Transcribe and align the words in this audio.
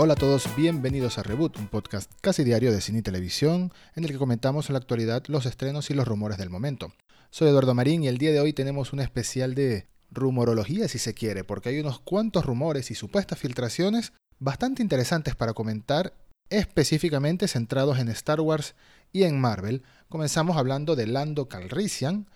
Hola 0.00 0.12
a 0.12 0.16
todos, 0.16 0.54
bienvenidos 0.54 1.18
a 1.18 1.24
Reboot, 1.24 1.58
un 1.58 1.66
podcast 1.66 2.08
casi 2.20 2.44
diario 2.44 2.70
de 2.70 2.80
cine 2.80 3.00
y 3.00 3.02
televisión 3.02 3.72
en 3.96 4.04
el 4.04 4.12
que 4.12 4.18
comentamos 4.18 4.68
en 4.68 4.74
la 4.74 4.78
actualidad 4.78 5.24
los 5.26 5.44
estrenos 5.44 5.90
y 5.90 5.94
los 5.94 6.06
rumores 6.06 6.38
del 6.38 6.50
momento. 6.50 6.92
Soy 7.30 7.48
Eduardo 7.48 7.74
Marín 7.74 8.04
y 8.04 8.06
el 8.06 8.16
día 8.16 8.30
de 8.30 8.38
hoy 8.38 8.52
tenemos 8.52 8.92
un 8.92 9.00
especial 9.00 9.56
de 9.56 9.88
rumorología 10.12 10.86
si 10.86 11.00
se 11.00 11.14
quiere, 11.14 11.42
porque 11.42 11.70
hay 11.70 11.80
unos 11.80 11.98
cuantos 11.98 12.46
rumores 12.46 12.92
y 12.92 12.94
supuestas 12.94 13.40
filtraciones 13.40 14.12
bastante 14.38 14.82
interesantes 14.82 15.34
para 15.34 15.52
comentar, 15.52 16.14
específicamente 16.48 17.48
centrados 17.48 17.98
en 17.98 18.08
Star 18.10 18.40
Wars 18.40 18.76
y 19.12 19.24
en 19.24 19.40
Marvel. 19.40 19.82
Comenzamos 20.08 20.56
hablando 20.56 20.94
de 20.94 21.08
Lando 21.08 21.48
Calrissian, 21.48 22.28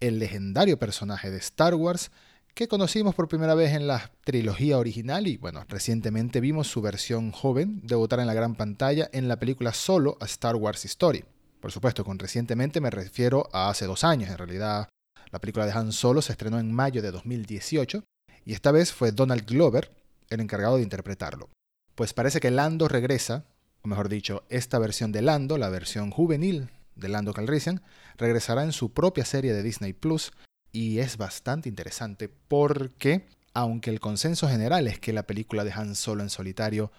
el 0.00 0.20
legendario 0.20 0.78
personaje 0.78 1.30
de 1.30 1.36
Star 1.36 1.74
Wars, 1.74 2.12
que 2.54 2.68
conocimos 2.68 3.14
por 3.14 3.28
primera 3.28 3.54
vez 3.54 3.74
en 3.74 3.86
la 3.86 4.10
trilogía 4.24 4.78
original 4.78 5.26
y 5.26 5.36
bueno, 5.36 5.64
recientemente 5.68 6.40
vimos 6.40 6.68
su 6.68 6.82
versión 6.82 7.32
joven 7.32 7.80
debutar 7.82 8.20
en 8.20 8.26
la 8.26 8.34
gran 8.34 8.54
pantalla 8.54 9.08
en 9.12 9.28
la 9.28 9.38
película 9.38 9.72
Solo 9.72 10.16
a 10.20 10.24
Star 10.26 10.56
Wars 10.56 10.84
Story. 10.84 11.24
Por 11.60 11.72
supuesto, 11.72 12.04
con 12.04 12.18
recientemente 12.18 12.80
me 12.80 12.90
refiero 12.90 13.48
a 13.52 13.70
hace 13.70 13.86
dos 13.86 14.04
años, 14.04 14.30
en 14.30 14.38
realidad 14.38 14.88
la 15.30 15.38
película 15.38 15.66
de 15.66 15.72
Han 15.72 15.92
Solo 15.92 16.22
se 16.22 16.32
estrenó 16.32 16.58
en 16.58 16.72
mayo 16.72 17.02
de 17.02 17.10
2018 17.10 18.02
y 18.44 18.52
esta 18.52 18.72
vez 18.72 18.92
fue 18.92 19.12
Donald 19.12 19.46
Glover 19.46 19.92
el 20.28 20.40
encargado 20.40 20.76
de 20.76 20.82
interpretarlo. 20.82 21.50
Pues 21.94 22.14
parece 22.14 22.40
que 22.40 22.50
Lando 22.50 22.88
regresa, 22.88 23.44
o 23.82 23.88
mejor 23.88 24.08
dicho, 24.08 24.44
esta 24.48 24.78
versión 24.78 25.12
de 25.12 25.22
Lando, 25.22 25.58
la 25.58 25.68
versión 25.68 26.10
juvenil 26.10 26.70
de 26.94 27.08
Lando 27.08 27.32
Calrissian, 27.32 27.82
regresará 28.16 28.64
en 28.64 28.72
su 28.72 28.92
propia 28.92 29.24
serie 29.24 29.52
de 29.52 29.62
Disney 29.62 29.92
Plus 29.92 30.32
y 30.72 30.98
es 30.98 31.16
bastante 31.16 31.68
interesante 31.68 32.28
porque, 32.48 33.26
aunque 33.54 33.90
el 33.90 34.00
consenso 34.00 34.48
general 34.48 34.86
es 34.86 34.98
que 34.98 35.12
la 35.12 35.24
película 35.24 35.64
de 35.64 35.72
Han 35.72 35.94
Solo 35.94 36.22
en 36.22 36.30
solitario 36.30 36.92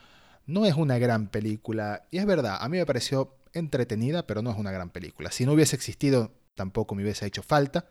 no 0.45 0.65
es 0.65 0.75
una 0.75 0.97
gran 0.97 1.27
película, 1.27 2.07
y 2.11 2.17
es 2.17 2.25
verdad, 2.25 2.57
a 2.59 2.69
mí 2.69 2.77
me 2.77 2.85
pareció 2.85 3.35
entretenida, 3.53 4.25
pero 4.27 4.41
no 4.41 4.51
es 4.51 4.57
una 4.57 4.71
gran 4.71 4.89
película. 4.89 5.31
Si 5.31 5.45
no 5.45 5.53
hubiese 5.53 5.75
existido, 5.75 6.31
tampoco 6.55 6.95
me 6.95 7.03
hubiese 7.03 7.25
hecho 7.25 7.43
falta. 7.43 7.89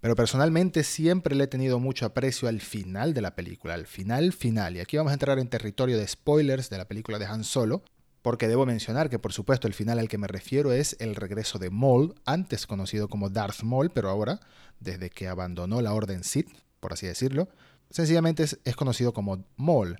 Pero 0.00 0.16
personalmente 0.16 0.82
siempre 0.82 1.36
le 1.36 1.44
he 1.44 1.46
tenido 1.46 1.78
mucho 1.78 2.06
aprecio 2.06 2.48
al 2.48 2.60
final 2.60 3.12
de 3.12 3.20
la 3.20 3.34
película, 3.34 3.74
al 3.74 3.86
final 3.86 4.32
final. 4.32 4.76
Y 4.76 4.80
aquí 4.80 4.96
vamos 4.96 5.10
a 5.10 5.14
entrar 5.14 5.38
en 5.38 5.48
territorio 5.48 5.98
de 5.98 6.08
spoilers 6.08 6.70
de 6.70 6.78
la 6.78 6.88
película 6.88 7.18
de 7.18 7.26
Han 7.26 7.44
Solo, 7.44 7.82
porque 8.22 8.48
debo 8.48 8.66
mencionar 8.66 9.08
que 9.08 9.18
por 9.18 9.32
supuesto 9.32 9.66
el 9.66 9.74
final 9.74 9.98
al 9.98 10.08
que 10.08 10.18
me 10.18 10.26
refiero 10.26 10.72
es 10.72 10.96
el 11.00 11.14
regreso 11.14 11.58
de 11.58 11.70
Maul, 11.70 12.14
antes 12.24 12.66
conocido 12.66 13.08
como 13.08 13.30
Darth 13.30 13.62
Maul, 13.62 13.90
pero 13.90 14.10
ahora, 14.10 14.40
desde 14.78 15.10
que 15.10 15.28
abandonó 15.28 15.80
la 15.80 15.94
Orden 15.94 16.24
Sith, 16.24 16.50
por 16.80 16.92
así 16.92 17.06
decirlo, 17.06 17.48
sencillamente 17.90 18.42
es, 18.42 18.76
conocido 18.76 19.12
como 19.12 19.44
Maul. 19.56 19.98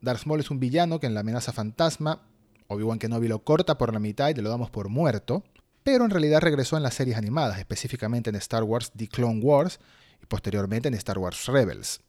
Darth 0.00 0.26
Maul 0.26 0.40
es 0.40 0.50
un 0.50 0.60
villano 0.60 1.00
que 1.00 1.06
en 1.06 1.14
la 1.14 1.20
amenaza 1.20 1.52
fantasma, 1.52 2.22
Obi-Wan 2.68 2.98
Kenobi 2.98 3.28
lo 3.28 3.40
corta 3.40 3.78
por 3.78 3.92
la 3.92 3.98
mitad 4.00 4.28
y 4.28 4.34
le 4.34 4.42
lo 4.42 4.50
damos 4.50 4.70
por 4.70 4.88
muerto, 4.88 5.44
pero 5.82 6.04
en 6.04 6.10
realidad 6.10 6.40
regresó 6.40 6.76
en 6.76 6.82
las 6.82 6.94
series 6.94 7.16
animadas, 7.16 7.58
específicamente 7.58 8.30
en 8.30 8.36
Star 8.36 8.62
Wars 8.62 8.92
The 8.96 9.08
Clone 9.08 9.40
Wars 9.40 9.80
y 10.22 10.26
posteriormente 10.26 10.88
en 10.88 10.94
Star 10.94 11.18
Wars 11.18 11.46
Rebels. 11.46 12.00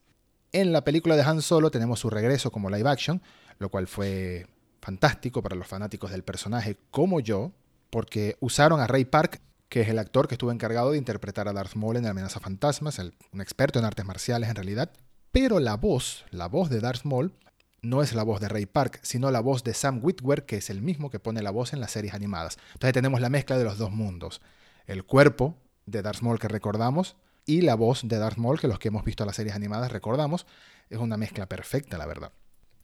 En 0.51 0.71
la 0.71 0.85
película 0.85 1.17
de 1.17 1.23
Han 1.23 1.41
Solo 1.41 1.71
tenemos 1.71 1.99
su 1.99 2.09
regreso 2.09 2.51
como 2.51 2.69
live 2.69 2.89
action, 2.89 3.21
lo 3.59 3.69
cual 3.69 3.87
fue 3.87 4.47
fantástico 4.85 5.41
para 5.41 5.55
los 5.55 5.65
fanáticos 5.65 6.11
del 6.11 6.23
personaje 6.23 6.77
como 6.91 7.19
yo, 7.19 7.51
porque 7.89 8.37
usaron 8.39 8.79
a 8.79 8.85
Ray 8.85 9.05
Park, 9.05 9.41
que 9.67 9.81
es 9.81 9.89
el 9.89 9.97
actor 9.97 10.27
que 10.27 10.35
estuvo 10.35 10.51
encargado 10.51 10.91
de 10.91 10.99
interpretar 10.99 11.47
a 11.47 11.53
Darth 11.53 11.73
Maul 11.73 11.97
en 11.97 12.05
amenaza 12.05 12.39
fantasmas, 12.39 12.99
un 12.99 13.41
experto 13.41 13.79
en 13.79 13.85
artes 13.85 14.05
marciales 14.05 14.47
en 14.47 14.55
realidad, 14.55 14.91
pero 15.31 15.59
la 15.59 15.75
voz, 15.75 16.23
la 16.29 16.47
voz 16.47 16.69
de 16.69 16.81
Darth 16.81 17.03
Maul, 17.03 17.33
no 17.81 18.03
es 18.03 18.13
la 18.13 18.21
voz 18.21 18.39
de 18.39 18.47
Ray 18.47 18.67
Park, 18.67 18.99
sino 19.01 19.31
la 19.31 19.39
voz 19.39 19.63
de 19.63 19.73
Sam 19.73 20.01
Witwer, 20.03 20.45
que 20.45 20.57
es 20.57 20.69
el 20.69 20.83
mismo 20.83 21.09
que 21.09 21.19
pone 21.19 21.41
la 21.41 21.51
voz 21.51 21.73
en 21.73 21.79
las 21.79 21.91
series 21.91 22.13
animadas. 22.13 22.57
Entonces 22.73 22.93
tenemos 22.93 23.21
la 23.21 23.29
mezcla 23.29 23.57
de 23.57 23.63
los 23.63 23.79
dos 23.79 23.91
mundos. 23.91 24.39
El 24.85 25.03
cuerpo 25.03 25.55
de 25.87 26.03
Darth 26.03 26.21
Maul 26.21 26.39
que 26.39 26.47
recordamos 26.47 27.15
y 27.47 27.61
la 27.61 27.73
voz 27.73 28.07
de 28.07 28.19
Darth 28.19 28.37
Maul 28.37 28.59
que 28.59 28.67
los 28.67 28.77
que 28.77 28.89
hemos 28.89 29.03
visto 29.03 29.23
en 29.23 29.27
las 29.27 29.35
series 29.35 29.55
animadas 29.55 29.91
recordamos. 29.91 30.45
Es 30.91 30.99
una 30.99 31.17
mezcla 31.17 31.47
perfecta, 31.47 31.97
la 31.97 32.05
verdad. 32.05 32.31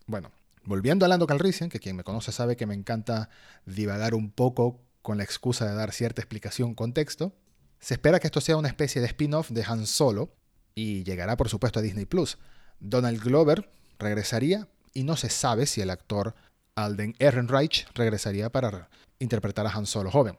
Bueno, 0.08 0.32
Volviendo 0.64 1.06
a 1.06 1.08
Lando 1.08 1.28
Calrissian, 1.28 1.70
que 1.70 1.80
quien 1.80 1.96
me 1.96 2.04
conoce 2.04 2.32
sabe 2.32 2.56
que 2.56 2.68
me 2.68 2.76
encanta 2.76 3.30
divagar 3.66 4.14
un 4.14 4.32
poco 4.32 4.80
con 5.02 5.18
la 5.18 5.24
excusa 5.24 5.66
de 5.66 5.76
dar 5.76 5.92
cierta 5.92 6.22
explicación, 6.22 6.76
contexto, 6.76 7.34
se 7.80 7.96
espera 7.96 8.20
que 8.20 8.28
esto 8.28 8.42
sea 8.42 8.58
una 8.58 8.68
especie 8.68 9.02
de 9.02 9.08
spin-off 9.08 9.50
de 9.50 9.64
Han 9.64 9.88
Solo 9.88 10.36
y 10.76 11.04
llegará 11.04 11.36
por 11.36 11.50
supuesto 11.50 11.80
a 11.80 11.82
Disney 11.82 12.06
Plus. 12.06 12.38
Donald 12.80 13.22
Glover 13.22 13.70
regresaría 13.98 14.68
y 14.94 15.04
no 15.04 15.16
se 15.16 15.30
sabe 15.30 15.66
si 15.66 15.82
el 15.82 15.90
actor 15.90 16.36
Alden 16.76 17.16
Ehrenreich 17.18 17.88
regresaría 17.96 18.52
para 18.52 18.90
interpretar 19.20 19.66
a 19.66 19.72
Han 19.72 19.88
Solo 19.88 20.12
joven. 20.12 20.38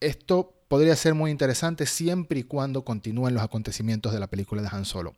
Esto 0.00 0.64
podría 0.68 0.96
ser 0.96 1.14
muy 1.14 1.30
interesante 1.30 1.86
siempre 1.86 2.40
y 2.40 2.42
cuando 2.42 2.84
continúen 2.84 3.34
los 3.34 3.42
acontecimientos 3.42 4.12
de 4.12 4.20
la 4.20 4.28
película 4.28 4.62
de 4.62 4.68
Han 4.72 4.84
Solo. 4.84 5.14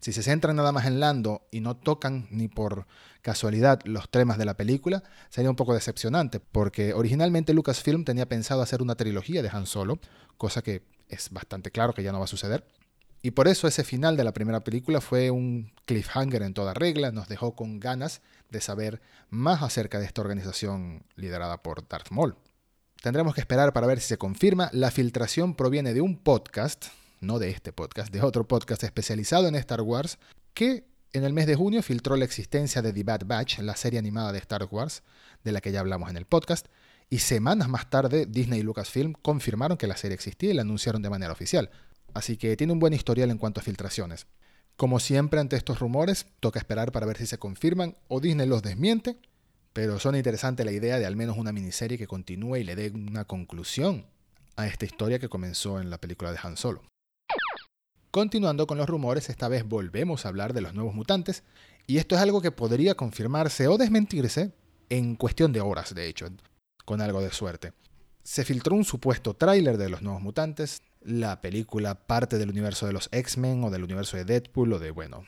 Si 0.00 0.12
se 0.12 0.22
centran 0.22 0.56
nada 0.56 0.72
más 0.72 0.86
en 0.86 1.00
Lando 1.00 1.48
y 1.50 1.60
no 1.60 1.76
tocan 1.76 2.28
ni 2.30 2.48
por 2.48 2.86
casualidad 3.22 3.80
los 3.84 4.08
temas 4.08 4.38
de 4.38 4.44
la 4.44 4.56
película, 4.56 5.02
sería 5.30 5.50
un 5.50 5.56
poco 5.56 5.74
decepcionante, 5.74 6.38
porque 6.40 6.92
originalmente 6.94 7.54
Lucasfilm 7.54 8.04
tenía 8.04 8.28
pensado 8.28 8.62
hacer 8.62 8.82
una 8.82 8.94
trilogía 8.94 9.42
de 9.42 9.50
Han 9.52 9.66
Solo, 9.66 9.98
cosa 10.36 10.62
que 10.62 10.82
es 11.08 11.30
bastante 11.30 11.70
claro 11.70 11.92
que 11.92 12.02
ya 12.02 12.12
no 12.12 12.18
va 12.18 12.24
a 12.24 12.28
suceder. 12.28 12.66
Y 13.22 13.32
por 13.32 13.48
eso 13.48 13.66
ese 13.66 13.82
final 13.82 14.16
de 14.16 14.24
la 14.24 14.32
primera 14.32 14.60
película 14.60 15.00
fue 15.00 15.30
un 15.30 15.72
cliffhanger 15.86 16.42
en 16.42 16.54
toda 16.54 16.74
regla, 16.74 17.10
nos 17.10 17.28
dejó 17.28 17.56
con 17.56 17.80
ganas 17.80 18.22
de 18.50 18.60
saber 18.60 19.00
más 19.30 19.62
acerca 19.62 19.98
de 19.98 20.04
esta 20.04 20.20
organización 20.20 21.04
liderada 21.16 21.62
por 21.62 21.88
Darth 21.88 22.10
Maul. 22.10 22.36
Tendremos 23.02 23.34
que 23.34 23.40
esperar 23.40 23.72
para 23.72 23.86
ver 23.86 24.00
si 24.00 24.08
se 24.08 24.18
confirma. 24.18 24.70
La 24.72 24.90
filtración 24.90 25.54
proviene 25.54 25.94
de 25.94 26.02
un 26.02 26.16
podcast 26.18 26.86
no 27.20 27.38
de 27.38 27.50
este 27.50 27.72
podcast, 27.72 28.12
de 28.12 28.22
otro 28.22 28.46
podcast 28.46 28.82
especializado 28.84 29.48
en 29.48 29.54
Star 29.54 29.80
Wars, 29.80 30.18
que 30.54 30.86
en 31.12 31.24
el 31.24 31.32
mes 31.32 31.46
de 31.46 31.54
junio 31.54 31.82
filtró 31.82 32.16
la 32.16 32.24
existencia 32.24 32.82
de 32.82 32.92
The 32.92 33.02
Bad 33.02 33.22
Batch, 33.26 33.58
la 33.60 33.76
serie 33.76 33.98
animada 33.98 34.32
de 34.32 34.38
Star 34.38 34.68
Wars, 34.70 35.02
de 35.44 35.52
la 35.52 35.60
que 35.60 35.72
ya 35.72 35.80
hablamos 35.80 36.10
en 36.10 36.16
el 36.16 36.26
podcast, 36.26 36.66
y 37.08 37.20
semanas 37.20 37.68
más 37.68 37.88
tarde 37.88 38.26
Disney 38.26 38.60
y 38.60 38.62
Lucasfilm 38.62 39.14
confirmaron 39.14 39.78
que 39.78 39.86
la 39.86 39.96
serie 39.96 40.14
existía 40.14 40.50
y 40.50 40.54
la 40.54 40.62
anunciaron 40.62 41.02
de 41.02 41.10
manera 41.10 41.32
oficial. 41.32 41.70
Así 42.14 42.36
que 42.36 42.56
tiene 42.56 42.72
un 42.72 42.80
buen 42.80 42.92
historial 42.92 43.30
en 43.30 43.38
cuanto 43.38 43.60
a 43.60 43.62
filtraciones. 43.62 44.26
Como 44.76 45.00
siempre 45.00 45.40
ante 45.40 45.56
estos 45.56 45.78
rumores, 45.78 46.26
toca 46.40 46.58
esperar 46.58 46.92
para 46.92 47.06
ver 47.06 47.16
si 47.16 47.26
se 47.26 47.38
confirman 47.38 47.96
o 48.08 48.20
Disney 48.20 48.46
los 48.46 48.62
desmiente, 48.62 49.16
pero 49.72 49.98
suena 49.98 50.18
interesante 50.18 50.64
la 50.64 50.72
idea 50.72 50.98
de 50.98 51.06
al 51.06 51.16
menos 51.16 51.38
una 51.38 51.52
miniserie 51.52 51.98
que 51.98 52.06
continúe 52.06 52.56
y 52.56 52.64
le 52.64 52.76
dé 52.76 52.90
una 52.90 53.24
conclusión 53.24 54.06
a 54.56 54.66
esta 54.66 54.84
historia 54.84 55.18
que 55.18 55.28
comenzó 55.28 55.80
en 55.80 55.90
la 55.90 55.98
película 55.98 56.32
de 56.32 56.38
Han 56.42 56.56
Solo. 56.56 56.82
Continuando 58.10 58.66
con 58.66 58.78
los 58.78 58.88
rumores, 58.88 59.28
esta 59.28 59.48
vez 59.48 59.64
volvemos 59.64 60.24
a 60.24 60.28
hablar 60.28 60.52
de 60.52 60.60
los 60.60 60.74
nuevos 60.74 60.94
mutantes, 60.94 61.42
y 61.86 61.98
esto 61.98 62.14
es 62.14 62.20
algo 62.20 62.40
que 62.40 62.50
podría 62.50 62.94
confirmarse 62.94 63.68
o 63.68 63.78
desmentirse 63.78 64.52
en 64.88 65.16
cuestión 65.16 65.52
de 65.52 65.60
horas, 65.60 65.94
de 65.94 66.08
hecho, 66.08 66.28
con 66.84 67.00
algo 67.00 67.20
de 67.20 67.30
suerte. 67.30 67.72
Se 68.22 68.44
filtró 68.44 68.74
un 68.74 68.84
supuesto 68.84 69.34
tráiler 69.34 69.76
de 69.76 69.88
los 69.88 70.02
nuevos 70.02 70.22
mutantes, 70.22 70.82
la 71.00 71.40
película 71.40 71.94
parte 71.94 72.38
del 72.38 72.50
universo 72.50 72.86
de 72.86 72.92
los 72.92 73.08
X-Men 73.12 73.62
o 73.64 73.70
del 73.70 73.84
universo 73.84 74.16
de 74.16 74.24
Deadpool 74.24 74.72
o 74.72 74.78
de, 74.78 74.90
bueno, 74.90 75.24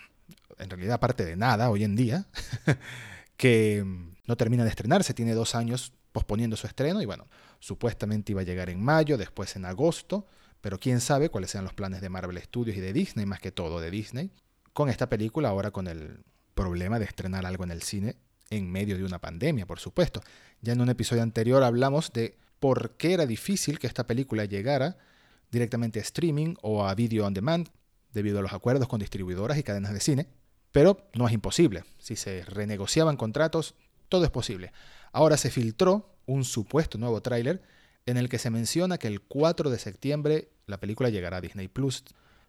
en 0.58 0.70
realidad 0.70 0.98
parte 0.98 1.24
de 1.24 1.36
nada 1.36 1.70
hoy 1.70 1.84
en 1.84 1.94
día, 1.94 2.26
que 3.36 3.84
no 4.26 4.36
termina 4.36 4.64
de 4.64 4.70
estrenarse, 4.70 5.14
tiene 5.14 5.34
dos 5.34 5.54
años 5.54 5.92
posponiendo 6.12 6.56
su 6.56 6.66
estreno 6.66 7.00
y 7.00 7.06
bueno, 7.06 7.28
supuestamente 7.60 8.32
iba 8.32 8.40
a 8.40 8.44
llegar 8.44 8.70
en 8.70 8.82
mayo, 8.82 9.16
después 9.16 9.54
en 9.54 9.64
agosto, 9.64 10.26
pero 10.60 10.78
quién 10.78 11.00
sabe 11.00 11.30
cuáles 11.30 11.50
sean 11.50 11.64
los 11.64 11.74
planes 11.74 12.00
de 12.00 12.08
Marvel 12.08 12.40
Studios 12.42 12.76
y 12.76 12.80
de 12.80 12.92
Disney, 12.92 13.26
más 13.26 13.40
que 13.40 13.52
todo 13.52 13.80
de 13.80 13.90
Disney, 13.90 14.30
con 14.72 14.88
esta 14.88 15.08
película 15.08 15.48
ahora 15.48 15.70
con 15.70 15.86
el 15.86 16.24
problema 16.54 16.98
de 16.98 17.04
estrenar 17.04 17.46
algo 17.46 17.64
en 17.64 17.70
el 17.70 17.82
cine 17.82 18.16
en 18.50 18.70
medio 18.70 18.96
de 18.96 19.04
una 19.04 19.18
pandemia, 19.18 19.66
por 19.66 19.78
supuesto. 19.78 20.22
Ya 20.60 20.72
en 20.72 20.80
un 20.80 20.88
episodio 20.88 21.22
anterior 21.22 21.62
hablamos 21.62 22.12
de 22.12 22.38
por 22.58 22.96
qué 22.96 23.12
era 23.12 23.26
difícil 23.26 23.78
que 23.78 23.86
esta 23.86 24.06
película 24.06 24.44
llegara 24.44 24.98
directamente 25.50 25.98
a 25.98 26.02
streaming 26.02 26.54
o 26.62 26.86
a 26.86 26.94
video 26.94 27.26
on 27.26 27.34
demand 27.34 27.68
debido 28.12 28.38
a 28.38 28.42
los 28.42 28.52
acuerdos 28.52 28.88
con 28.88 29.00
distribuidoras 29.00 29.58
y 29.58 29.62
cadenas 29.62 29.92
de 29.92 30.00
cine, 30.00 30.28
pero 30.72 31.08
no 31.14 31.26
es 31.26 31.32
imposible. 31.32 31.84
Si 31.98 32.16
se 32.16 32.44
renegociaban 32.44 33.16
contratos, 33.16 33.74
todo 34.08 34.24
es 34.24 34.30
posible. 34.30 34.72
Ahora 35.12 35.36
se 35.36 35.50
filtró 35.50 36.14
un 36.26 36.44
supuesto 36.44 36.98
nuevo 36.98 37.20
tráiler 37.22 37.62
en 38.06 38.16
el 38.16 38.28
que 38.28 38.38
se 38.38 38.50
menciona 38.50 38.98
que 38.98 39.08
el 39.08 39.20
4 39.20 39.70
de 39.70 39.78
septiembre 39.78 40.48
la 40.66 40.78
película 40.78 41.10
llegará 41.10 41.38
a 41.38 41.40
Disney 41.40 41.68
Plus. 41.68 42.04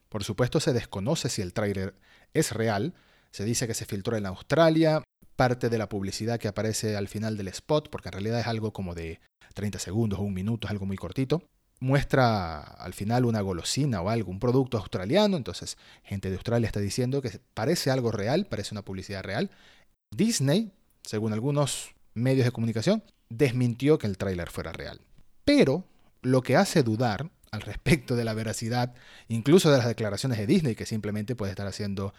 Por 0.10 0.24
supuesto 0.24 0.60
se 0.60 0.74
desconoce 0.74 1.30
si 1.30 1.42
el 1.42 1.54
tráiler 1.54 1.96
es 2.34 2.52
real, 2.52 2.94
se 3.32 3.46
dice 3.46 3.68
que 3.68 3.74
se 3.74 3.86
filtró 3.86 4.18
en 4.18 4.26
Australia, 4.26 5.04
parte 5.36 5.70
de 5.70 5.78
la 5.78 5.90
publicidad 5.90 6.40
que 6.40 6.48
aparece 6.48 6.96
al 6.96 7.08
final 7.08 7.38
del 7.38 7.48
spot, 7.50 7.90
porque 7.90 8.10
en 8.10 8.14
realidad 8.14 8.40
es 8.40 8.48
algo 8.48 8.74
como 8.74 8.96
de 8.96 9.20
30 9.54 9.80
segundos 9.80 10.20
o 10.20 10.24
un 10.24 10.34
minuto, 10.34 10.68
es 10.68 10.72
algo 10.72 10.86
muy 10.86 10.98
cortito, 10.98 11.44
muestra 11.80 12.60
al 12.60 12.94
final 12.94 13.26
una 13.26 13.42
golosina 13.42 14.02
o 14.02 14.10
algo, 14.10 14.32
un 14.32 14.40
producto 14.40 14.78
australiano, 14.78 15.38
entonces 15.38 15.78
gente 16.04 16.30
de 16.30 16.36
Australia 16.36 16.68
está 16.68 16.80
diciendo 16.80 17.22
que 17.22 17.40
parece 17.54 17.92
algo 17.92 18.12
real, 18.12 18.48
parece 18.48 18.74
una 18.74 18.84
publicidad 18.84 19.24
real. 19.24 19.52
Disney 20.12 20.74
según 21.04 21.34
algunos 21.34 21.96
medios 22.14 22.46
de 22.46 22.52
comunicación, 22.52 23.04
desmintió 23.30 23.98
que 23.98 24.08
el 24.08 24.18
tráiler 24.18 24.50
fuera 24.50 24.72
real. 24.72 25.02
Pero 25.50 25.84
lo 26.22 26.44
que 26.44 26.56
hace 26.56 26.84
dudar 26.84 27.32
al 27.50 27.62
respecto 27.62 28.16
de 28.16 28.24
la 28.24 28.36
veracidad, 28.36 28.94
incluso 29.30 29.72
de 29.72 29.80
las 29.80 29.88
declaraciones 29.88 30.38
de 30.38 30.46
Disney, 30.46 30.76
que 30.76 30.86
simplemente 30.86 31.36
puede 31.36 31.54
estar 31.54 31.66
haciendo, 31.66 32.14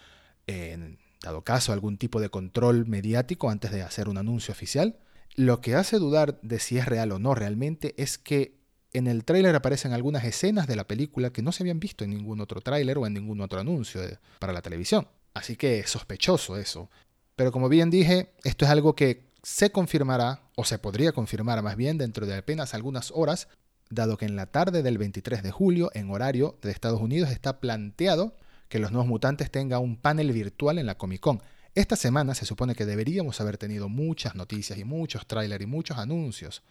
en 0.48 0.98
dado 1.22 1.44
caso, 1.44 1.72
algún 1.72 1.96
tipo 1.96 2.20
de 2.20 2.28
control 2.28 2.86
mediático 2.86 3.48
antes 3.48 3.70
de 3.70 3.82
hacer 3.82 4.08
un 4.08 4.18
anuncio 4.18 4.50
oficial, 4.50 4.98
lo 5.36 5.60
que 5.60 5.76
hace 5.76 6.00
dudar 6.00 6.40
de 6.42 6.58
si 6.58 6.78
es 6.78 6.86
real 6.86 7.12
o 7.12 7.20
no 7.20 7.36
realmente 7.36 7.94
es 7.98 8.18
que 8.18 8.58
en 8.92 9.06
el 9.06 9.24
tráiler 9.24 9.54
aparecen 9.54 9.92
algunas 9.92 10.24
escenas 10.24 10.66
de 10.66 10.74
la 10.74 10.88
película 10.88 11.30
que 11.30 11.42
no 11.42 11.52
se 11.52 11.62
habían 11.62 11.78
visto 11.78 12.02
en 12.02 12.10
ningún 12.10 12.40
otro 12.40 12.60
tráiler 12.60 12.98
o 12.98 13.06
en 13.06 13.14
ningún 13.14 13.40
otro 13.42 13.60
anuncio 13.60 14.00
para 14.40 14.52
la 14.52 14.60
televisión. 14.60 15.06
Así 15.34 15.54
que 15.54 15.78
es 15.78 15.90
sospechoso 15.90 16.56
eso. 16.56 16.90
Pero 17.36 17.52
como 17.52 17.68
bien 17.68 17.90
dije, 17.90 18.32
esto 18.42 18.64
es 18.64 18.72
algo 18.72 18.96
que 18.96 19.29
se 19.42 19.70
confirmará, 19.70 20.42
o 20.56 20.64
se 20.64 20.78
podría 20.78 21.12
confirmar 21.12 21.62
más 21.62 21.76
bien 21.76 21.98
dentro 21.98 22.26
de 22.26 22.36
apenas 22.36 22.74
algunas 22.74 23.12
horas, 23.14 23.48
dado 23.88 24.16
que 24.16 24.26
en 24.26 24.36
la 24.36 24.46
tarde 24.46 24.82
del 24.82 24.98
23 24.98 25.42
de 25.42 25.50
julio, 25.50 25.90
en 25.94 26.10
horario 26.10 26.58
de 26.62 26.70
Estados 26.70 27.00
Unidos, 27.00 27.30
está 27.30 27.60
planteado 27.60 28.36
que 28.68 28.78
los 28.78 28.92
nuevos 28.92 29.08
mutantes 29.08 29.50
tengan 29.50 29.80
un 29.80 29.96
panel 29.96 30.32
virtual 30.32 30.78
en 30.78 30.86
la 30.86 30.96
Comic 30.96 31.20
Con. 31.20 31.42
Esta 31.74 31.96
semana 31.96 32.34
se 32.34 32.46
supone 32.46 32.74
que 32.74 32.86
deberíamos 32.86 33.40
haber 33.40 33.58
tenido 33.58 33.88
muchas 33.88 34.34
noticias 34.34 34.78
y 34.78 34.84
muchos 34.84 35.26
trailers 35.26 35.62
y 35.62 35.66
muchos 35.66 35.98
anuncios 35.98 36.62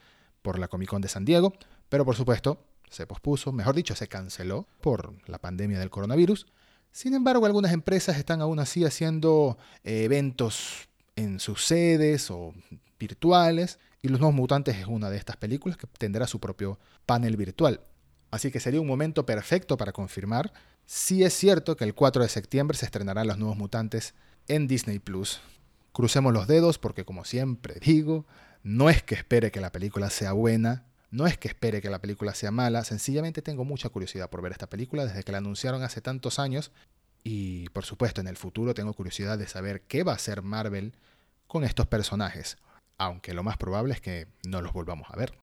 por 0.42 0.60
la 0.60 0.68
Comic 0.68 0.90
Con 0.90 1.02
de 1.02 1.10
San 1.10 1.26
Diego, 1.26 1.54
pero 1.90 2.06
por 2.06 2.16
supuesto 2.16 2.66
se 2.90 3.06
pospuso, 3.06 3.52
mejor 3.52 3.76
dicho, 3.76 3.96
se 3.96 4.08
canceló 4.08 4.68
por 4.82 5.14
la 5.28 5.40
pandemia 5.40 5.80
del 5.80 5.90
coronavirus. 5.90 6.48
Sin 6.92 7.14
embargo, 7.14 7.46
algunas 7.46 7.72
empresas 7.72 8.18
están 8.18 8.42
aún 8.42 8.60
así 8.60 8.84
haciendo 8.84 9.58
eh, 9.84 10.04
eventos 10.06 10.89
en 11.20 11.40
sus 11.40 11.66
sedes 11.66 12.32
o 12.32 12.54
virtuales, 13.00 13.80
y 14.02 14.08
Los 14.08 14.20
Nuevos 14.20 14.36
Mutantes 14.36 14.78
es 14.78 14.88
una 14.88 15.10
de 15.10 15.18
estas 15.18 15.38
películas 15.38 15.78
que 15.78 15.88
tendrá 15.88 16.28
su 16.28 16.40
propio 16.40 16.80
panel 17.06 17.36
virtual. 17.36 17.82
Así 18.32 18.52
que 18.52 18.60
sería 18.60 18.80
un 18.80 18.88
momento 18.88 19.26
perfecto 19.26 19.76
para 19.76 19.92
confirmar 19.92 20.54
si 20.86 21.24
es 21.24 21.34
cierto 21.34 21.76
que 21.76 21.84
el 21.84 21.94
4 21.94 22.24
de 22.24 22.30
septiembre 22.30 22.78
se 22.78 22.86
estrenarán 22.86 23.28
Los 23.28 23.38
Nuevos 23.38 23.58
Mutantes 23.58 24.14
en 24.48 24.68
Disney 24.68 25.00
Plus. 25.00 25.42
Crucemos 25.92 26.34
los 26.34 26.48
dedos 26.48 26.78
porque 26.78 27.04
como 27.04 27.26
siempre 27.26 27.76
digo, 27.82 28.26
no 28.64 28.90
es 28.90 29.04
que 29.04 29.16
espere 29.16 29.52
que 29.52 29.62
la 29.62 29.72
película 29.72 30.10
sea 30.10 30.32
buena, 30.32 30.86
no 31.12 31.28
es 31.28 31.38
que 31.38 31.48
espere 31.48 31.82
que 31.82 31.90
la 31.90 32.00
película 32.00 32.34
sea 32.34 32.52
mala, 32.52 32.84
sencillamente 32.84 33.42
tengo 33.42 33.66
mucha 33.66 33.90
curiosidad 33.90 34.30
por 34.30 34.42
ver 34.42 34.52
esta 34.52 34.70
película 34.70 35.06
desde 35.06 35.24
que 35.24 35.32
la 35.32 35.40
anunciaron 35.40 35.84
hace 35.84 36.02
tantos 36.02 36.40
años 36.40 36.72
y 37.24 37.70
por 37.70 37.86
supuesto 37.86 38.22
en 38.22 38.28
el 38.28 38.38
futuro 38.38 38.74
tengo 38.74 38.94
curiosidad 38.94 39.38
de 39.38 39.48
saber 39.48 39.82
qué 39.82 40.04
va 40.04 40.14
a 40.14 40.16
hacer 40.16 40.42
Marvel 40.42 40.94
con 41.48 41.64
estos 41.64 41.88
personajes, 41.88 42.58
aunque 42.98 43.34
lo 43.34 43.44
más 43.44 43.58
probable 43.58 43.94
es 43.94 44.02
que 44.02 44.28
no 44.46 44.62
los 44.62 44.74
volvamos 44.74 45.10
a 45.12 45.16
ver. 45.16 45.38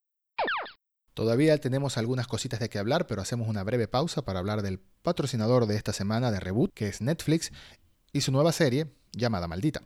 Todavía 1.15 1.57
tenemos 1.59 1.97
algunas 1.97 2.27
cositas 2.27 2.61
de 2.61 2.69
que 2.69 2.79
hablar, 2.79 3.07
pero 3.07 3.23
hacemos 3.23 3.49
una 3.49 3.65
breve 3.65 3.89
pausa 3.89 4.23
para 4.23 4.39
hablar 4.39 4.61
del 4.61 4.79
patrocinador 4.79 5.67
de 5.67 5.77
esta 5.77 5.95
semana 5.95 6.31
de 6.31 6.41
Reboot, 6.41 6.75
que 6.75 6.89
es 6.89 7.01
Netflix, 7.01 7.53
y 8.13 8.21
su 8.21 8.33
nueva 8.33 8.53
serie 8.53 8.89
llamada 9.13 9.49
Maldita. 9.49 9.83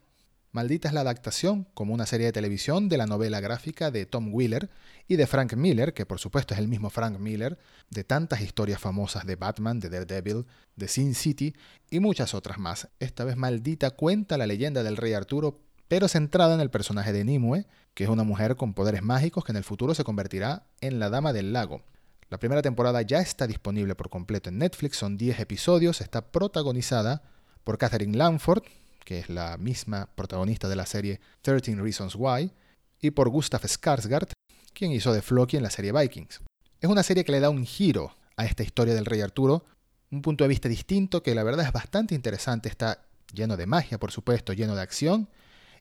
Maldita 0.53 0.89
es 0.89 0.95
la 0.95 1.03
adaptación 1.03 1.69
como 1.75 1.95
una 1.95 2.07
serie 2.07 2.27
de 2.27 2.33
televisión 2.33 2.89
de 2.89 2.97
la 2.97 3.07
novela 3.07 3.39
gráfica 3.39 3.93
de 3.93 4.05
Tom 4.05 4.35
Wheeler 4.35 4.69
y 5.07 5.15
de 5.15 5.29
Frank 5.29 5.55
Miller, 5.55 5.95
que 5.95 6.07
por 6.07 6.19
supuesto 6.19 6.55
es 6.55 6.61
el 6.61 6.67
mismo 6.67 6.91
Frank 6.91 7.21
Miller, 7.21 7.57
de 7.89 8.03
tantas 8.03 8.41
historias 8.41 8.81
famosas 8.81 9.27
de 9.27 9.37
Batman, 9.37 9.79
de 9.79 9.91
Daredevil, 9.91 10.47
de 10.75 10.89
Sin 10.89 11.15
City 11.15 11.55
y 11.89 12.01
muchas 12.01 12.35
otras 12.35 12.59
más. 12.59 12.89
Esta 12.99 13.23
vez 13.23 13.37
Maldita 13.37 13.93
cuenta 13.93 14.37
la 14.39 14.49
leyenda 14.49 14.83
del 14.83 14.97
rey 14.97 15.13
Arturo, 15.13 15.61
pero 15.87 16.09
centrada 16.09 16.55
en 16.55 16.61
el 16.61 16.71
personaje 16.71 17.13
de 17.13 17.25
Nimue, 17.25 17.67
que 17.95 18.03
es 18.03 18.11
una 18.11 18.25
mujer 18.25 18.57
con 18.57 18.75
poderes 18.75 19.03
mágicos 19.03 19.45
que 19.45 19.53
en 19.53 19.57
el 19.57 19.65
futuro 19.65 19.95
se 19.95 20.03
convertirá 20.03 20.65
en 20.81 20.99
la 20.99 21.11
Dama 21.11 21.33
del 21.33 21.53
Lago. 21.53 21.85
La 22.29 22.39
primera 22.39 22.63
temporada 22.63 23.03
ya 23.03 23.21
está 23.21 23.47
disponible 23.47 23.95
por 23.95 24.11
completo 24.11 24.49
en 24.49 24.59
Netflix, 24.59 24.97
son 24.97 25.17
10 25.17 25.39
episodios, 25.39 26.01
está 26.01 26.33
protagonizada 26.33 27.23
por 27.63 27.79
Catherine 27.79 28.17
Lanford, 28.17 28.65
que 29.05 29.19
es 29.19 29.29
la 29.29 29.57
misma 29.59 30.09
protagonista 30.15 30.69
de 30.69 30.77
la 30.77 30.87
serie 30.87 31.21
13 31.43 31.77
Reasons 31.77 32.15
Why, 32.17 32.53
y 33.01 33.11
por 33.11 33.29
Gustav 33.29 33.63
Skarsgård, 33.63 34.33
quien 34.73 34.93
hizo 34.93 35.13
de 35.13 35.23
Floki 35.23 35.57
en 35.57 35.63
la 35.63 35.71
serie 35.71 35.93
Vikings. 35.93 36.41
Es 36.81 36.89
una 36.89 37.03
serie 37.03 37.25
que 37.25 37.33
le 37.33 37.41
da 37.41 37.51
un 37.51 37.65
giro 37.65 38.15
a 38.37 38.45
esta 38.45 38.63
historia 38.63 38.95
del 38.95 39.07
rey 39.07 39.21
Arturo, 39.21 39.65
un 40.11 40.23
punto 40.23 40.45
de 40.45 40.49
vista 40.49 40.69
distinto 40.69 41.23
que 41.23 41.35
la 41.35 41.43
verdad 41.43 41.67
es 41.67 41.73
bastante 41.73 42.15
interesante, 42.15 42.69
está 42.69 43.03
lleno 43.33 43.57
de 43.57 43.67
magia, 43.67 43.99
por 43.99 44.11
supuesto, 44.11 44.53
lleno 44.53 44.75
de 44.75 44.83
acción, 44.83 45.29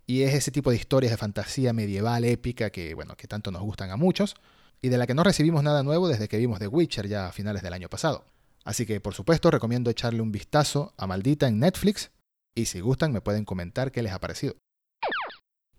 y 0.05 0.23
es 0.23 0.33
ese 0.33 0.51
tipo 0.51 0.71
de 0.71 0.77
historias 0.77 1.11
de 1.11 1.17
fantasía 1.17 1.73
medieval 1.73 2.25
épica 2.25 2.69
que, 2.69 2.93
bueno, 2.93 3.15
que 3.15 3.27
tanto 3.27 3.51
nos 3.51 3.61
gustan 3.61 3.91
a 3.91 3.97
muchos, 3.97 4.35
y 4.81 4.89
de 4.89 4.97
la 4.97 5.07
que 5.07 5.13
no 5.13 5.23
recibimos 5.23 5.63
nada 5.63 5.83
nuevo 5.83 6.07
desde 6.07 6.27
que 6.27 6.37
vimos 6.37 6.59
The 6.59 6.67
Witcher 6.67 7.07
ya 7.07 7.27
a 7.27 7.31
finales 7.31 7.61
del 7.61 7.73
año 7.73 7.89
pasado. 7.89 8.25
Así 8.63 8.85
que, 8.85 8.99
por 9.01 9.13
supuesto, 9.13 9.51
recomiendo 9.51 9.89
echarle 9.89 10.21
un 10.21 10.31
vistazo 10.31 10.93
a 10.97 11.07
Maldita 11.07 11.47
en 11.47 11.59
Netflix 11.59 12.11
y 12.59 12.65
si 12.65 12.81
gustan 12.81 13.11
me 13.11 13.21
pueden 13.21 13.45
comentar 13.45 13.91
qué 13.91 14.03
les 14.03 14.11
ha 14.11 14.19
parecido. 14.19 14.55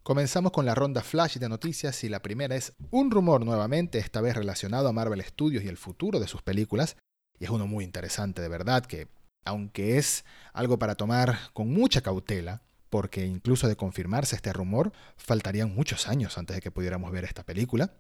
Comenzamos 0.03 0.51
con 0.51 0.65
la 0.65 0.75
ronda 0.75 1.03
flash 1.03 1.37
de 1.37 1.49
noticias 1.49 2.03
y 2.05 2.09
la 2.09 2.23
primera 2.23 2.57
es 2.57 2.73
un 2.91 3.11
rumor 3.11 3.45
nuevamente, 3.45 3.99
esta 3.99 4.21
vez 4.21 4.35
relacionado 4.35 4.89
a 4.89 4.93
Marvel 4.93 5.23
Studios 5.23 5.63
y 5.63 5.69
el 5.69 5.77
futuro 5.77 6.19
de 6.19 6.27
sus 6.27 6.43
películas, 6.43 6.97
y 7.39 7.45
es 7.45 7.51
uno 7.51 7.67
muy 7.67 7.85
interesante 7.85 8.43
de 8.43 8.49
verdad 8.49 8.85
que, 8.85 9.09
aunque 9.45 9.99
es 9.99 10.25
algo 10.53 10.79
para 10.79 10.95
tomar 10.95 11.39
con 11.53 11.71
mucha 11.71 12.01
cautela, 12.01 12.63
porque 12.89 13.25
incluso 13.25 13.69
de 13.69 13.77
confirmarse 13.77 14.35
este 14.35 14.53
rumor, 14.53 14.93
faltarían 15.17 15.75
muchos 15.75 16.09
años 16.09 16.39
antes 16.39 16.57
de 16.57 16.63
que 16.63 16.73
pudiéramos 16.73 17.13
ver 17.13 17.25
esta 17.25 17.45
película. 17.45 17.93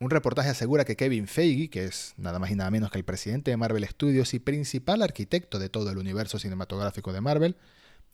Un 0.00 0.10
reportaje 0.10 0.48
asegura 0.48 0.84
que 0.84 0.96
Kevin 0.96 1.26
Feige, 1.26 1.70
que 1.70 1.84
es 1.84 2.14
nada 2.16 2.38
más 2.38 2.50
y 2.50 2.54
nada 2.54 2.70
menos 2.70 2.90
que 2.90 2.98
el 2.98 3.04
presidente 3.04 3.50
de 3.50 3.56
Marvel 3.56 3.86
Studios 3.86 4.32
y 4.32 4.38
principal 4.38 5.02
arquitecto 5.02 5.58
de 5.58 5.68
todo 5.68 5.90
el 5.90 5.98
universo 5.98 6.38
cinematográfico 6.38 7.12
de 7.12 7.20
Marvel, 7.20 7.56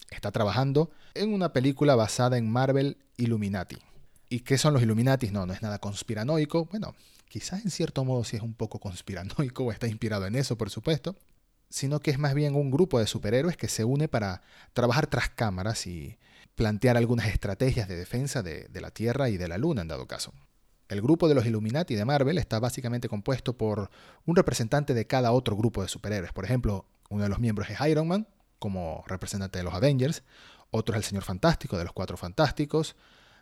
está 0.09 0.31
trabajando 0.31 0.91
en 1.13 1.33
una 1.33 1.53
película 1.53 1.95
basada 1.95 2.37
en 2.37 2.49
Marvel 2.49 2.97
Illuminati. 3.17 3.77
¿Y 4.29 4.39
qué 4.41 4.57
son 4.57 4.73
los 4.73 4.81
Illuminati? 4.81 5.29
No, 5.31 5.45
no 5.45 5.53
es 5.53 5.61
nada 5.61 5.79
conspiranoico. 5.79 6.65
Bueno, 6.65 6.95
quizás 7.29 7.63
en 7.63 7.71
cierto 7.71 8.03
modo 8.03 8.23
sí 8.23 8.35
es 8.35 8.41
un 8.41 8.53
poco 8.53 8.79
conspiranoico 8.79 9.63
o 9.63 9.71
está 9.71 9.87
inspirado 9.87 10.25
en 10.25 10.35
eso, 10.35 10.57
por 10.57 10.69
supuesto. 10.69 11.15
Sino 11.69 11.99
que 11.99 12.11
es 12.11 12.19
más 12.19 12.33
bien 12.33 12.55
un 12.55 12.71
grupo 12.71 12.99
de 12.99 13.07
superhéroes 13.07 13.57
que 13.57 13.67
se 13.67 13.83
une 13.83 14.07
para 14.07 14.41
trabajar 14.73 15.07
tras 15.07 15.29
cámaras 15.29 15.87
y 15.87 16.17
plantear 16.55 16.95
algunas 16.97 17.27
estrategias 17.27 17.87
de 17.87 17.95
defensa 17.95 18.43
de, 18.43 18.67
de 18.69 18.81
la 18.81 18.91
Tierra 18.91 19.29
y 19.29 19.37
de 19.37 19.47
la 19.47 19.57
Luna 19.57 19.81
en 19.81 19.87
dado 19.87 20.07
caso. 20.07 20.33
El 20.87 21.01
grupo 21.01 21.27
de 21.27 21.33
los 21.35 21.45
Illuminati 21.45 21.95
de 21.95 22.05
Marvel 22.05 22.37
está 22.37 22.59
básicamente 22.59 23.09
compuesto 23.09 23.57
por 23.57 23.89
un 24.25 24.35
representante 24.35 24.93
de 24.93 25.07
cada 25.07 25.31
otro 25.31 25.55
grupo 25.55 25.81
de 25.81 25.87
superhéroes. 25.87 26.31
Por 26.31 26.45
ejemplo, 26.45 26.85
uno 27.09 27.23
de 27.23 27.29
los 27.29 27.39
miembros 27.39 27.69
es 27.69 27.79
Iron 27.87 28.07
Man, 28.07 28.27
como 28.65 29.03
representante 29.05 29.59
de 29.59 29.63
los 29.63 29.75
Avengers, 29.75 30.23
otro 30.71 30.95
es 30.95 30.97
el 30.97 31.03
Señor 31.03 31.23
Fantástico 31.23 31.77
de 31.77 31.83
los 31.83 31.93
Cuatro 31.93 32.17
Fantásticos, 32.17 32.95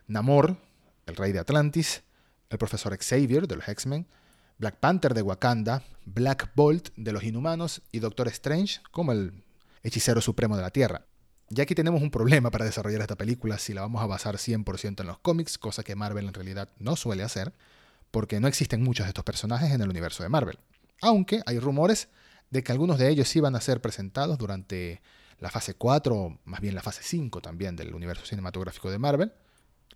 Namor, 0.06 0.58
el 1.06 1.16
Rey 1.16 1.32
de 1.32 1.38
Atlantis, 1.38 2.02
el 2.50 2.58
Profesor 2.58 2.94
Xavier 2.94 3.48
de 3.48 3.56
los 3.56 3.66
X-Men, 3.66 4.06
Black 4.58 4.76
Panther 4.76 5.14
de 5.14 5.22
Wakanda, 5.22 5.82
Black 6.04 6.52
Bolt 6.54 6.90
de 6.96 7.12
los 7.12 7.24
Inhumanos 7.24 7.80
y 7.90 8.00
Doctor 8.00 8.28
Strange 8.28 8.80
como 8.90 9.12
el 9.12 9.42
hechicero 9.82 10.20
supremo 10.20 10.56
de 10.56 10.62
la 10.62 10.68
Tierra. 10.68 11.06
Ya 11.48 11.62
aquí 11.62 11.74
tenemos 11.74 12.02
un 12.02 12.10
problema 12.10 12.50
para 12.50 12.66
desarrollar 12.66 13.00
esta 13.00 13.16
película 13.16 13.56
si 13.56 13.72
la 13.72 13.80
vamos 13.80 14.02
a 14.02 14.06
basar 14.06 14.36
100% 14.36 15.00
en 15.00 15.06
los 15.06 15.20
cómics, 15.20 15.56
cosa 15.56 15.84
que 15.84 15.96
Marvel 15.96 16.26
en 16.26 16.34
realidad 16.34 16.68
no 16.78 16.96
suele 16.96 17.22
hacer, 17.22 17.54
porque 18.10 18.40
no 18.40 18.46
existen 18.46 18.82
muchos 18.82 19.06
de 19.06 19.08
estos 19.08 19.24
personajes 19.24 19.72
en 19.72 19.80
el 19.80 19.88
universo 19.88 20.22
de 20.22 20.28
Marvel. 20.28 20.58
Aunque 21.00 21.40
hay 21.46 21.58
rumores 21.60 22.08
de 22.54 22.62
que 22.62 22.70
algunos 22.70 22.98
de 22.98 23.08
ellos 23.08 23.34
iban 23.34 23.56
a 23.56 23.60
ser 23.60 23.80
presentados 23.80 24.38
durante 24.38 25.02
la 25.40 25.50
fase 25.50 25.74
4, 25.74 26.16
o 26.16 26.38
más 26.44 26.60
bien 26.60 26.76
la 26.76 26.82
fase 26.82 27.02
5 27.02 27.40
también 27.40 27.74
del 27.74 27.92
universo 27.92 28.24
cinematográfico 28.24 28.92
de 28.92 28.98
Marvel, 28.98 29.32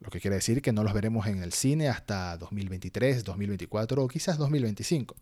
lo 0.01 0.11
que 0.11 0.21
quiere 0.21 0.35
decir 0.35 0.61
que 0.61 0.73
no 0.73 0.83
los 0.83 0.93
veremos 0.93 1.29
en 1.29 1.41
el 1.41 1.53
cine 1.53 1.89
hasta 1.89 2.37
2023, 2.37 3.23
2024 3.23 4.03
o 4.03 4.09
quizás 4.09 4.39
2025. 4.39 5.15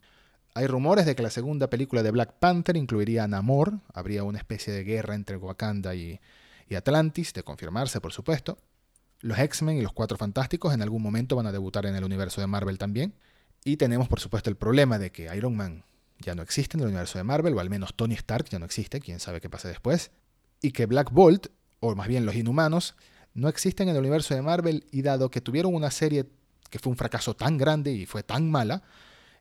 Hay 0.54 0.66
rumores 0.66 1.04
de 1.04 1.14
que 1.14 1.22
la 1.22 1.28
segunda 1.28 1.68
película 1.68 2.02
de 2.02 2.10
Black 2.10 2.38
Panther 2.38 2.74
incluiría 2.74 3.24
a 3.24 3.28
Namor, 3.28 3.80
habría 3.92 4.24
una 4.24 4.38
especie 4.38 4.72
de 4.72 4.84
guerra 4.84 5.14
entre 5.14 5.36
Wakanda 5.36 5.94
y 5.94 6.18
Atlantis, 6.74 7.34
de 7.34 7.42
confirmarse 7.42 8.00
por 8.00 8.14
supuesto. 8.14 8.56
Los 9.20 9.38
X-Men 9.38 9.76
y 9.76 9.82
los 9.82 9.92
Cuatro 9.92 10.16
Fantásticos 10.16 10.72
en 10.72 10.80
algún 10.80 11.02
momento 11.02 11.36
van 11.36 11.46
a 11.46 11.52
debutar 11.52 11.84
en 11.84 11.96
el 11.96 12.04
universo 12.04 12.40
de 12.40 12.46
Marvel 12.46 12.78
también. 12.78 13.12
Y 13.62 13.76
tenemos 13.76 14.08
por 14.08 14.20
supuesto 14.20 14.48
el 14.48 14.56
problema 14.56 14.98
de 14.98 15.12
que 15.12 15.28
Iron 15.36 15.54
Man 15.54 15.84
ya 16.18 16.34
no 16.34 16.42
existe 16.42 16.76
en 16.76 16.82
el 16.82 16.88
universo 16.88 17.18
de 17.18 17.24
Marvel, 17.24 17.54
o 17.54 17.60
al 17.60 17.70
menos 17.70 17.94
Tony 17.94 18.14
Stark 18.14 18.48
ya 18.48 18.58
no 18.58 18.64
existe, 18.64 19.00
quién 19.00 19.20
sabe 19.20 19.40
qué 19.40 19.50
pase 19.50 19.68
después, 19.68 20.10
y 20.62 20.72
que 20.72 20.86
Black 20.86 21.10
Bolt, 21.12 21.48
o 21.80 21.94
más 21.94 22.08
bien 22.08 22.26
los 22.26 22.34
Inhumanos, 22.34 22.94
no 23.34 23.48
existen 23.48 23.88
en 23.88 23.96
el 23.96 24.00
universo 24.00 24.34
de 24.34 24.42
Marvel 24.42 24.86
y 24.90 25.02
dado 25.02 25.30
que 25.30 25.40
tuvieron 25.40 25.74
una 25.74 25.90
serie 25.90 26.26
que 26.70 26.78
fue 26.78 26.90
un 26.90 26.96
fracaso 26.96 27.34
tan 27.34 27.58
grande 27.58 27.92
y 27.92 28.06
fue 28.06 28.22
tan 28.22 28.50
mala, 28.50 28.82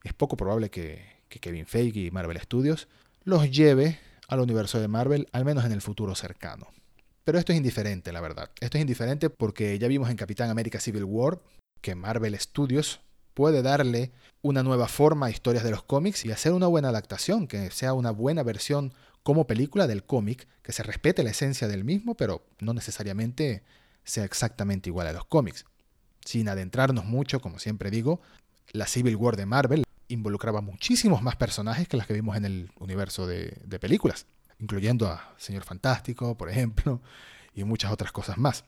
es 0.04 0.12
poco 0.12 0.36
probable 0.36 0.70
que, 0.70 1.16
Kevin 1.28 1.66
Feige 1.66 2.00
y 2.00 2.10
Marvel 2.10 2.40
Studios 2.40 2.88
los 3.24 3.50
lleve 3.50 3.98
al 4.28 4.40
universo 4.40 4.80
de 4.80 4.88
Marvel, 4.88 5.28
al 5.32 5.44
menos 5.44 5.64
en 5.66 5.72
el 5.72 5.82
futuro 5.82 6.14
cercano. 6.14 6.68
Pero 7.24 7.38
esto 7.38 7.52
es 7.52 7.58
indiferente, 7.58 8.12
la 8.12 8.20
verdad. 8.20 8.50
Esto 8.60 8.78
es 8.78 8.82
indiferente 8.82 9.28
porque 9.28 9.78
ya 9.78 9.88
vimos 9.88 10.08
en 10.08 10.16
Capitán 10.16 10.48
América 10.48 10.80
Civil 10.80 11.04
War 11.04 11.40
que 11.82 11.94
Marvel 11.94 12.38
Studios 12.38 13.00
puede 13.36 13.60
darle 13.60 14.12
una 14.40 14.62
nueva 14.62 14.88
forma 14.88 15.26
a 15.26 15.30
historias 15.30 15.62
de 15.62 15.70
los 15.70 15.82
cómics 15.82 16.24
y 16.24 16.32
hacer 16.32 16.54
una 16.54 16.68
buena 16.68 16.88
adaptación, 16.88 17.46
que 17.46 17.70
sea 17.70 17.92
una 17.92 18.10
buena 18.10 18.42
versión 18.42 18.94
como 19.22 19.46
película 19.46 19.86
del 19.86 20.04
cómic, 20.04 20.48
que 20.62 20.72
se 20.72 20.82
respete 20.82 21.22
la 21.22 21.30
esencia 21.30 21.68
del 21.68 21.84
mismo, 21.84 22.14
pero 22.14 22.46
no 22.60 22.72
necesariamente 22.72 23.62
sea 24.04 24.24
exactamente 24.24 24.88
igual 24.88 25.06
a 25.08 25.12
los 25.12 25.26
cómics. 25.26 25.66
Sin 26.24 26.48
adentrarnos 26.48 27.04
mucho, 27.04 27.40
como 27.40 27.58
siempre 27.58 27.90
digo, 27.90 28.22
la 28.72 28.86
Civil 28.86 29.16
War 29.16 29.36
de 29.36 29.44
Marvel 29.44 29.84
involucraba 30.08 30.62
muchísimos 30.62 31.20
más 31.20 31.36
personajes 31.36 31.88
que 31.88 31.98
las 31.98 32.06
que 32.06 32.14
vimos 32.14 32.38
en 32.38 32.46
el 32.46 32.70
universo 32.80 33.26
de, 33.26 33.58
de 33.66 33.78
películas, 33.78 34.24
incluyendo 34.58 35.08
a 35.08 35.34
Señor 35.36 35.64
Fantástico, 35.64 36.38
por 36.38 36.48
ejemplo, 36.48 37.02
y 37.52 37.64
muchas 37.64 37.92
otras 37.92 38.12
cosas 38.12 38.38
más. 38.38 38.64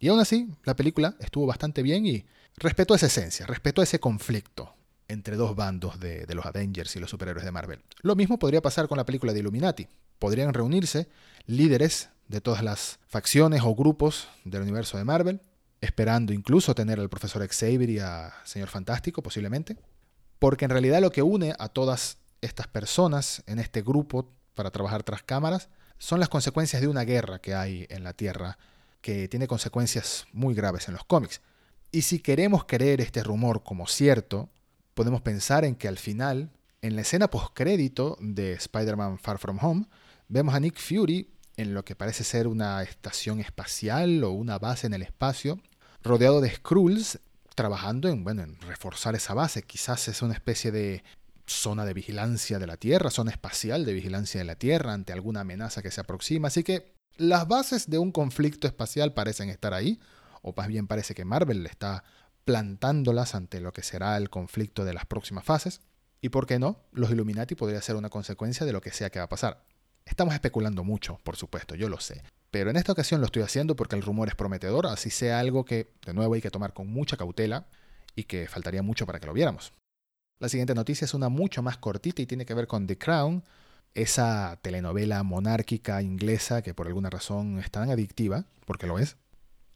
Y 0.00 0.08
aún 0.08 0.18
así, 0.18 0.48
la 0.64 0.74
película 0.74 1.14
estuvo 1.20 1.46
bastante 1.46 1.84
bien 1.84 2.06
y 2.06 2.24
respetó 2.60 2.94
esa 2.94 3.06
esencia, 3.06 3.46
respetó 3.46 3.82
ese 3.82 3.98
conflicto 3.98 4.74
entre 5.08 5.34
dos 5.34 5.56
bandos 5.56 5.98
de, 5.98 6.24
los 6.34 6.46
Avengers 6.46 6.94
y 6.94 7.00
los 7.00 7.10
superhéroes 7.10 7.44
de 7.44 7.50
Marvel. 7.50 7.82
Lo 8.02 8.14
mismo 8.14 8.38
podría 8.38 8.62
pasar 8.62 8.86
con 8.86 8.96
la 8.96 9.04
película 9.04 9.32
de 9.32 9.40
Illuminati. 9.40 9.88
Podrían 10.20 10.54
reunirse 10.54 11.08
líderes 11.46 12.10
de 12.28 12.40
todas 12.40 12.62
las 12.62 13.00
facciones 13.08 13.62
o 13.64 13.74
grupos 13.74 14.28
del 14.44 14.62
universo 14.62 14.98
de 14.98 15.04
Marvel, 15.04 15.40
esperando 15.80 16.32
incluso 16.32 16.74
tener 16.74 17.00
al 17.00 17.08
profesor 17.08 17.44
Xavier 17.44 17.90
y 17.90 17.98
a 17.98 18.32
Señor 18.44 18.68
Fantástico 18.68 19.20
posiblemente, 19.22 19.76
porque 20.38 20.66
en 20.66 20.70
realidad 20.70 21.00
lo 21.00 21.10
que 21.10 21.22
une 21.22 21.54
a 21.58 21.68
todas 21.68 22.18
estas 22.40 22.68
personas 22.68 23.42
en 23.46 23.58
este 23.58 23.82
grupo 23.82 24.32
para 24.54 24.70
trabajar 24.70 25.02
tras 25.02 25.22
cámaras 25.22 25.70
son 25.98 26.20
las 26.20 26.28
consecuencias 26.28 26.80
de 26.80 26.88
una 26.88 27.02
guerra 27.02 27.40
que 27.40 27.54
hay 27.54 27.86
en 27.90 28.04
la 28.04 28.12
Tierra 28.12 28.58
que 29.00 29.28
tiene 29.28 29.48
consecuencias 29.48 30.26
muy 30.32 30.54
graves 30.54 30.86
en 30.88 30.94
los 30.94 31.04
cómics. 31.04 31.40
Y 31.92 32.02
si 32.02 32.20
queremos 32.20 32.64
creer 32.66 33.00
este 33.00 33.22
rumor 33.24 33.64
como 33.64 33.86
cierto, 33.88 34.48
podemos 34.94 35.22
pensar 35.22 35.64
en 35.64 35.74
que 35.74 35.88
al 35.88 35.98
final, 35.98 36.50
en 36.82 36.94
la 36.94 37.02
escena 37.02 37.28
postcrédito 37.28 38.16
de 38.20 38.52
Spider-Man 38.52 39.18
Far 39.18 39.38
From 39.38 39.58
Home, 39.60 39.86
vemos 40.28 40.54
a 40.54 40.60
Nick 40.60 40.78
Fury 40.78 41.30
en 41.56 41.74
lo 41.74 41.84
que 41.84 41.96
parece 41.96 42.22
ser 42.22 42.46
una 42.46 42.82
estación 42.82 43.40
espacial 43.40 44.22
o 44.22 44.30
una 44.30 44.58
base 44.58 44.86
en 44.86 44.94
el 44.94 45.02
espacio, 45.02 45.60
rodeado 46.02 46.40
de 46.40 46.50
Skrulls, 46.50 47.18
trabajando 47.56 48.08
en, 48.08 48.22
bueno, 48.22 48.42
en 48.42 48.60
reforzar 48.60 49.16
esa 49.16 49.34
base. 49.34 49.62
Quizás 49.62 50.06
es 50.06 50.22
una 50.22 50.34
especie 50.34 50.70
de 50.70 51.02
zona 51.46 51.84
de 51.84 51.92
vigilancia 51.92 52.60
de 52.60 52.68
la 52.68 52.76
Tierra, 52.76 53.10
zona 53.10 53.32
espacial 53.32 53.84
de 53.84 53.92
vigilancia 53.92 54.38
de 54.38 54.44
la 54.44 54.54
Tierra 54.54 54.92
ante 54.92 55.12
alguna 55.12 55.40
amenaza 55.40 55.82
que 55.82 55.90
se 55.90 56.00
aproxima. 56.00 56.48
Así 56.48 56.62
que 56.62 56.94
las 57.16 57.48
bases 57.48 57.90
de 57.90 57.98
un 57.98 58.12
conflicto 58.12 58.68
espacial 58.68 59.12
parecen 59.12 59.50
estar 59.50 59.74
ahí, 59.74 59.98
o 60.42 60.54
más 60.56 60.68
bien 60.68 60.86
parece 60.86 61.14
que 61.14 61.24
Marvel 61.24 61.66
está 61.66 62.04
plantándolas 62.44 63.34
ante 63.34 63.60
lo 63.60 63.72
que 63.72 63.82
será 63.82 64.16
el 64.16 64.30
conflicto 64.30 64.84
de 64.84 64.94
las 64.94 65.06
próximas 65.06 65.44
fases. 65.44 65.80
Y 66.20 66.30
por 66.30 66.46
qué 66.46 66.58
no, 66.58 66.80
los 66.92 67.10
Illuminati 67.10 67.54
podría 67.54 67.80
ser 67.80 67.96
una 67.96 68.10
consecuencia 68.10 68.66
de 68.66 68.72
lo 68.72 68.80
que 68.80 68.90
sea 68.90 69.10
que 69.10 69.18
va 69.18 69.26
a 69.26 69.28
pasar. 69.28 69.64
Estamos 70.04 70.34
especulando 70.34 70.84
mucho, 70.84 71.18
por 71.22 71.36
supuesto, 71.36 71.74
yo 71.74 71.88
lo 71.88 72.00
sé. 72.00 72.22
Pero 72.50 72.70
en 72.70 72.76
esta 72.76 72.92
ocasión 72.92 73.20
lo 73.20 73.26
estoy 73.26 73.42
haciendo 73.42 73.76
porque 73.76 73.96
el 73.96 74.02
rumor 74.02 74.28
es 74.28 74.34
prometedor, 74.34 74.86
así 74.86 75.10
sea 75.10 75.38
algo 75.38 75.64
que, 75.64 75.92
de 76.04 76.14
nuevo, 76.14 76.34
hay 76.34 76.40
que 76.40 76.50
tomar 76.50 76.72
con 76.72 76.88
mucha 76.88 77.16
cautela 77.16 77.66
y 78.16 78.24
que 78.24 78.48
faltaría 78.48 78.82
mucho 78.82 79.06
para 79.06 79.20
que 79.20 79.26
lo 79.26 79.32
viéramos. 79.32 79.72
La 80.40 80.48
siguiente 80.48 80.74
noticia 80.74 81.04
es 81.04 81.14
una 81.14 81.28
mucho 81.28 81.62
más 81.62 81.76
cortita 81.76 82.22
y 82.22 82.26
tiene 82.26 82.46
que 82.46 82.54
ver 82.54 82.66
con 82.66 82.86
The 82.86 82.98
Crown, 82.98 83.44
esa 83.94 84.58
telenovela 84.62 85.22
monárquica 85.22 86.02
inglesa 86.02 86.62
que 86.62 86.74
por 86.74 86.86
alguna 86.86 87.10
razón 87.10 87.58
es 87.58 87.70
tan 87.70 87.90
adictiva, 87.90 88.46
porque 88.64 88.86
lo 88.86 88.98
es. 88.98 89.16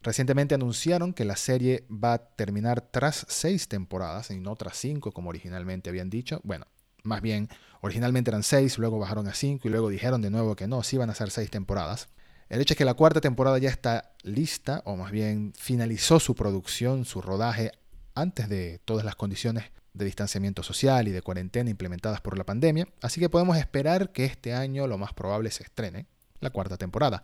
Recientemente 0.05 0.53
anunciaron 0.53 1.13
que 1.15 1.25
la 1.25 1.35
serie 1.35 1.83
va 1.89 2.13
a 2.13 2.17
terminar 2.19 2.79
tras 2.79 3.25
seis 3.27 3.67
temporadas 3.67 4.29
y 4.29 4.39
no 4.39 4.55
tras 4.55 4.77
cinco 4.77 5.11
como 5.11 5.29
originalmente 5.29 5.89
habían 5.89 6.11
dicho. 6.11 6.41
Bueno, 6.43 6.67
más 7.01 7.23
bien, 7.23 7.49
originalmente 7.81 8.29
eran 8.29 8.43
seis, 8.43 8.77
luego 8.77 8.99
bajaron 8.99 9.27
a 9.27 9.33
cinco 9.33 9.67
y 9.67 9.71
luego 9.71 9.89
dijeron 9.89 10.21
de 10.21 10.29
nuevo 10.29 10.55
que 10.55 10.67
no, 10.67 10.83
sí 10.83 10.97
iban 10.97 11.09
a 11.09 11.15
ser 11.15 11.31
seis 11.31 11.49
temporadas. 11.49 12.09
El 12.49 12.61
hecho 12.61 12.75
es 12.75 12.77
que 12.77 12.85
la 12.85 12.93
cuarta 12.93 13.19
temporada 13.19 13.57
ya 13.57 13.69
está 13.69 14.13
lista, 14.21 14.83
o 14.85 14.95
más 14.95 15.09
bien 15.09 15.53
finalizó 15.57 16.19
su 16.19 16.35
producción, 16.35 17.05
su 17.05 17.19
rodaje, 17.19 17.71
antes 18.13 18.47
de 18.47 18.79
todas 18.85 19.05
las 19.05 19.15
condiciones 19.15 19.71
de 19.95 20.05
distanciamiento 20.05 20.61
social 20.61 21.07
y 21.07 21.11
de 21.13 21.23
cuarentena 21.23 21.71
implementadas 21.71 22.21
por 22.21 22.37
la 22.37 22.43
pandemia, 22.43 22.87
así 23.01 23.19
que 23.19 23.29
podemos 23.29 23.57
esperar 23.57 24.11
que 24.11 24.25
este 24.25 24.53
año 24.53 24.85
lo 24.85 24.99
más 24.99 25.15
probable 25.15 25.49
se 25.49 25.63
estrene 25.63 26.05
la 26.41 26.51
cuarta 26.51 26.77
temporada. 26.77 27.23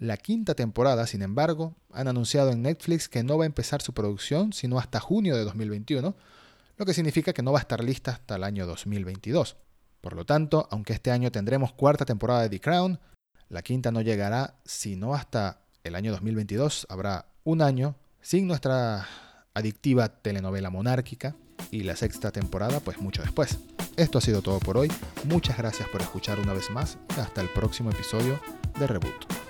La 0.00 0.16
quinta 0.16 0.54
temporada, 0.54 1.06
sin 1.06 1.20
embargo, 1.20 1.76
han 1.92 2.08
anunciado 2.08 2.52
en 2.52 2.62
Netflix 2.62 3.06
que 3.06 3.22
no 3.22 3.36
va 3.36 3.44
a 3.44 3.46
empezar 3.46 3.82
su 3.82 3.92
producción 3.92 4.54
sino 4.54 4.78
hasta 4.78 4.98
junio 4.98 5.36
de 5.36 5.44
2021, 5.44 6.16
lo 6.78 6.86
que 6.86 6.94
significa 6.94 7.34
que 7.34 7.42
no 7.42 7.52
va 7.52 7.58
a 7.58 7.60
estar 7.60 7.84
lista 7.84 8.12
hasta 8.12 8.36
el 8.36 8.44
año 8.44 8.66
2022. 8.66 9.58
Por 10.00 10.16
lo 10.16 10.24
tanto, 10.24 10.66
aunque 10.70 10.94
este 10.94 11.10
año 11.10 11.30
tendremos 11.30 11.74
cuarta 11.74 12.06
temporada 12.06 12.40
de 12.40 12.48
The 12.48 12.60
Crown, 12.60 12.98
la 13.50 13.60
quinta 13.60 13.90
no 13.90 14.00
llegará 14.00 14.54
sino 14.64 15.14
hasta 15.14 15.60
el 15.84 15.94
año 15.94 16.12
2022. 16.12 16.86
Habrá 16.88 17.26
un 17.44 17.60
año 17.60 17.94
sin 18.22 18.46
nuestra 18.46 19.06
adictiva 19.52 20.08
telenovela 20.08 20.70
monárquica, 20.70 21.36
y 21.70 21.82
la 21.82 21.94
sexta 21.94 22.32
temporada 22.32 22.80
pues 22.80 22.98
mucho 23.02 23.20
después. 23.20 23.58
Esto 23.98 24.16
ha 24.16 24.22
sido 24.22 24.40
todo 24.40 24.60
por 24.60 24.78
hoy, 24.78 24.90
muchas 25.24 25.58
gracias 25.58 25.86
por 25.90 26.00
escuchar 26.00 26.40
una 26.40 26.54
vez 26.54 26.70
más 26.70 26.96
hasta 27.18 27.42
el 27.42 27.50
próximo 27.50 27.90
episodio 27.90 28.40
de 28.78 28.86
Reboot. 28.86 29.49